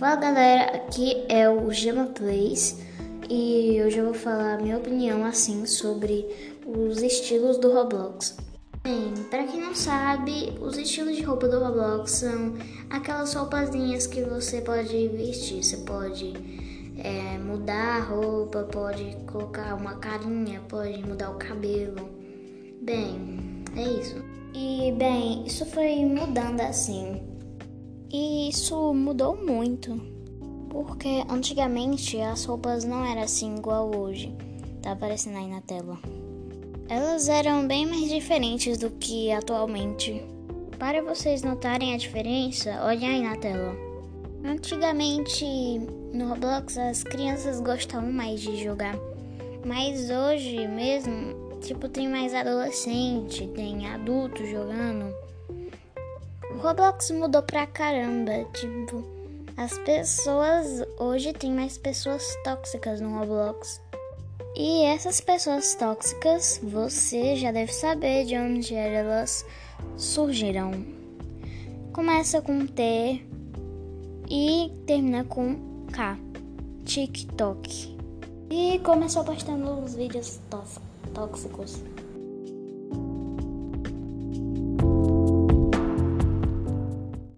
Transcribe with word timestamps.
Fala 0.00 0.16
galera, 0.16 0.78
aqui 0.78 1.26
é 1.28 1.46
o 1.50 1.70
Gema 1.70 2.06
Plays 2.06 2.78
e 3.28 3.82
hoje 3.84 3.98
eu 3.98 4.06
vou 4.06 4.14
falar 4.14 4.54
a 4.54 4.56
minha 4.56 4.78
opinião 4.78 5.26
assim 5.26 5.66
sobre 5.66 6.26
os 6.66 7.02
estilos 7.02 7.58
do 7.58 7.70
Roblox. 7.70 8.38
Bem, 8.82 9.12
para 9.30 9.44
quem 9.44 9.60
não 9.60 9.74
sabe, 9.74 10.54
os 10.58 10.78
estilos 10.78 11.14
de 11.16 11.22
roupa 11.22 11.46
do 11.48 11.62
Roblox 11.62 12.12
são 12.12 12.54
aquelas 12.88 13.34
roupazinhas 13.34 14.06
que 14.06 14.22
você 14.22 14.62
pode 14.62 15.08
vestir. 15.08 15.62
Você 15.62 15.76
pode 15.76 16.32
é, 16.96 17.36
mudar 17.36 17.98
a 17.98 18.00
roupa, 18.00 18.66
pode 18.72 19.18
colocar 19.30 19.74
uma 19.74 19.96
carinha, 19.96 20.62
pode 20.66 21.06
mudar 21.06 21.30
o 21.30 21.34
cabelo. 21.34 22.08
Bem, 22.80 23.62
é 23.76 23.82
isso. 23.82 24.16
E 24.54 24.92
bem, 24.92 25.44
isso 25.46 25.66
foi 25.66 26.06
mudando 26.06 26.62
assim 26.62 27.38
e 28.12 28.48
isso 28.48 28.92
mudou 28.92 29.36
muito, 29.36 30.00
porque 30.68 31.24
antigamente 31.28 32.20
as 32.20 32.44
roupas 32.44 32.84
não 32.84 33.04
eram 33.04 33.22
assim 33.22 33.56
igual 33.56 33.94
hoje. 33.94 34.34
Tá 34.82 34.92
aparecendo 34.92 35.36
aí 35.36 35.48
na 35.48 35.60
tela. 35.60 35.98
Elas 36.88 37.28
eram 37.28 37.66
bem 37.66 37.86
mais 37.86 38.08
diferentes 38.08 38.78
do 38.78 38.90
que 38.90 39.30
atualmente. 39.30 40.24
Para 40.78 41.02
vocês 41.02 41.42
notarem 41.42 41.94
a 41.94 41.98
diferença, 41.98 42.82
olhem 42.84 43.08
aí 43.08 43.22
na 43.22 43.36
tela. 43.36 43.76
Antigamente 44.44 45.44
no 46.12 46.28
Roblox 46.28 46.76
as 46.78 47.04
crianças 47.04 47.60
gostavam 47.60 48.10
mais 48.10 48.40
de 48.40 48.56
jogar, 48.56 48.96
mas 49.64 50.10
hoje 50.10 50.66
mesmo, 50.66 51.58
tipo, 51.60 51.88
tem 51.88 52.08
mais 52.08 52.34
adolescente, 52.34 53.46
tem 53.48 53.86
adultos 53.86 54.48
jogando. 54.48 55.14
Roblox 56.60 57.10
mudou 57.12 57.42
pra 57.42 57.66
caramba. 57.66 58.44
Tipo, 58.52 59.02
as 59.56 59.78
pessoas. 59.78 60.84
Hoje 60.98 61.32
tem 61.32 61.52
mais 61.52 61.78
pessoas 61.78 62.36
tóxicas 62.44 63.00
no 63.00 63.18
Roblox. 63.18 63.80
E 64.54 64.84
essas 64.84 65.22
pessoas 65.22 65.74
tóxicas, 65.74 66.60
você 66.62 67.34
já 67.36 67.50
deve 67.50 67.72
saber 67.72 68.26
de 68.26 68.36
onde 68.36 68.74
elas 68.74 69.46
surgiram. 69.96 70.72
Começa 71.94 72.42
com 72.42 72.66
T 72.66 73.24
e 74.28 74.70
termina 74.86 75.24
com 75.24 75.86
K. 75.90 76.18
TikTok. 76.84 77.96
E 78.50 78.78
começou 78.80 79.24
postando 79.24 79.82
os 79.82 79.94
vídeos 79.94 80.40
tóxicos. 81.14 81.82